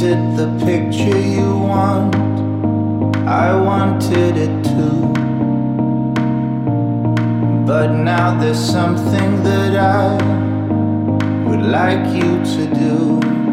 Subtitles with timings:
[0.00, 2.16] the picture you want.
[3.28, 5.12] I wanted it too.
[7.64, 10.16] But now there's something that I
[11.44, 13.43] would like you to do.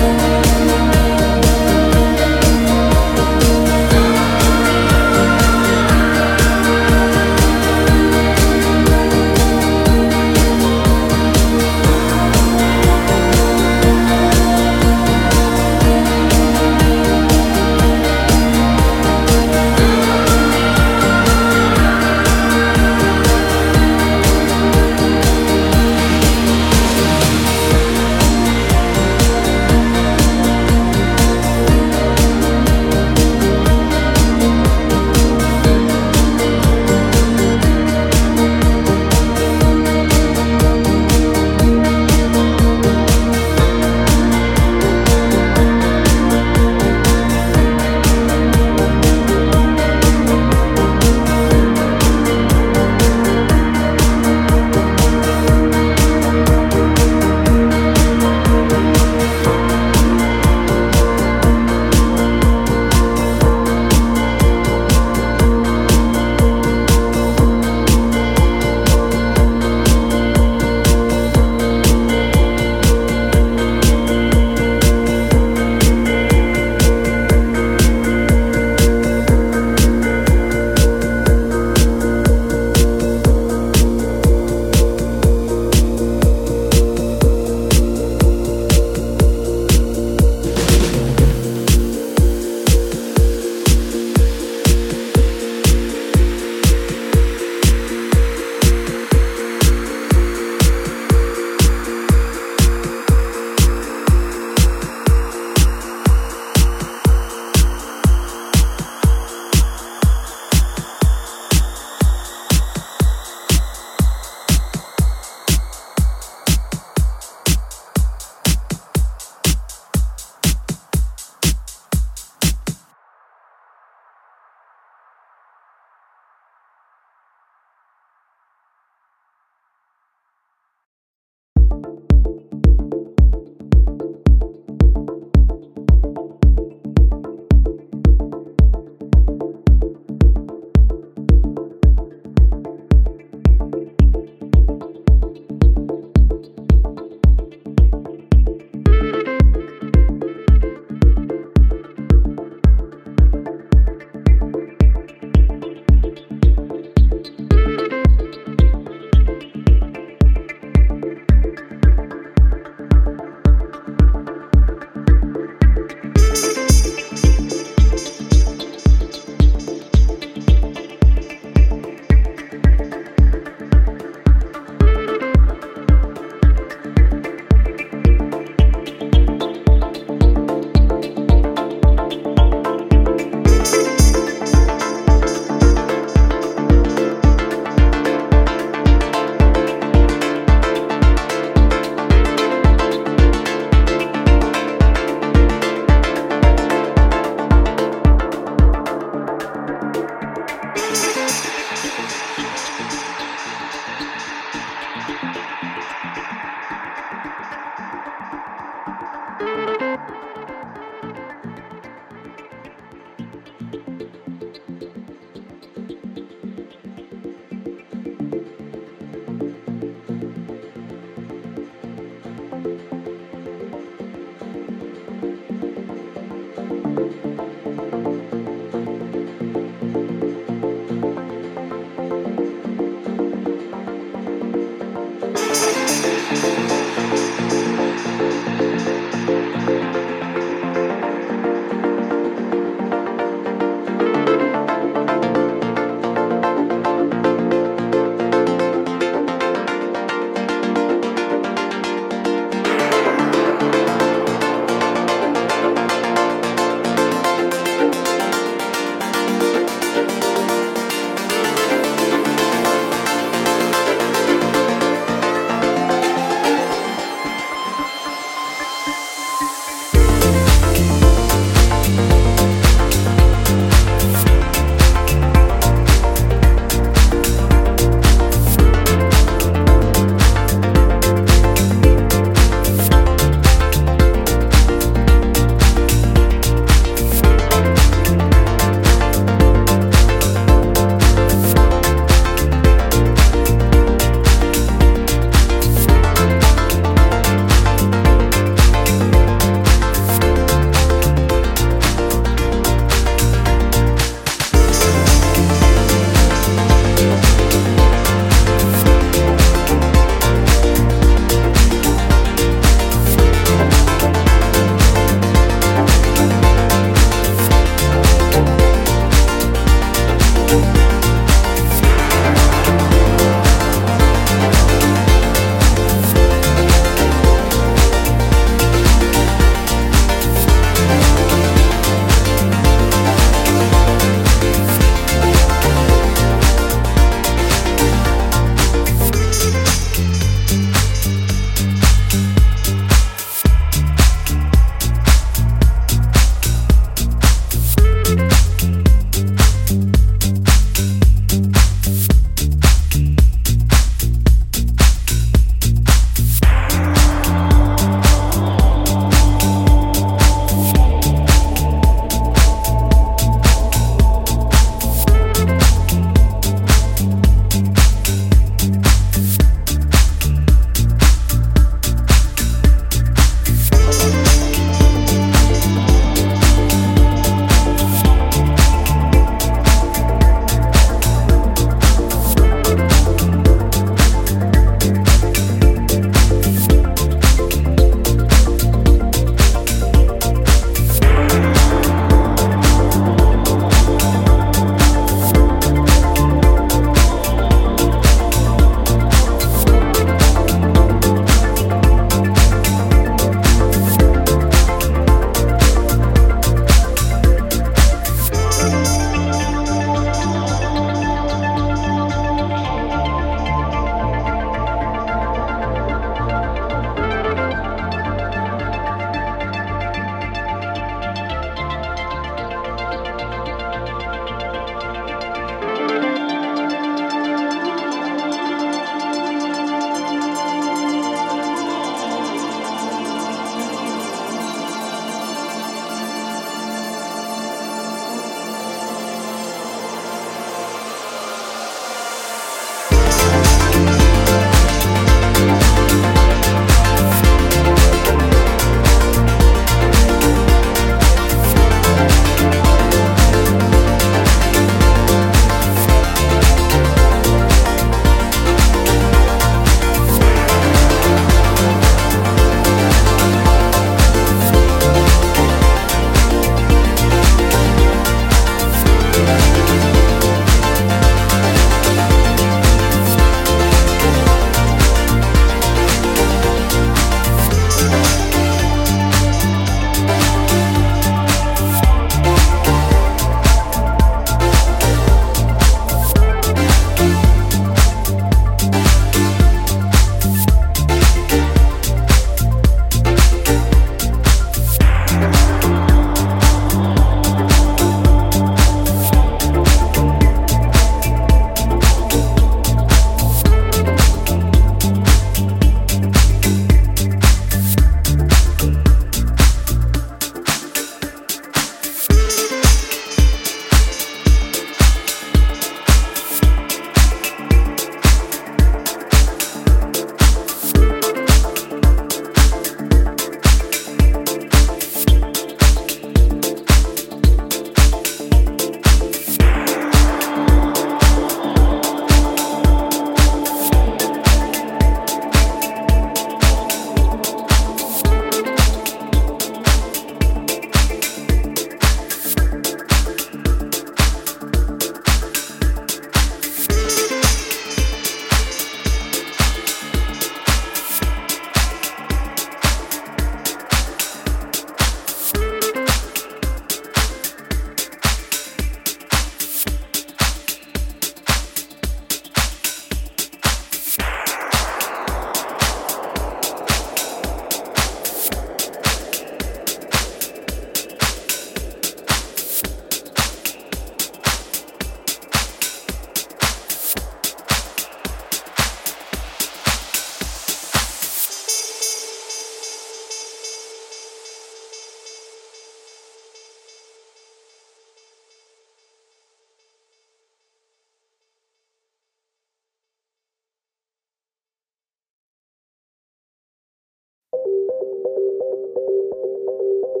[598.51, 600.00] うん。